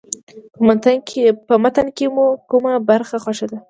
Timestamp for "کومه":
2.49-2.73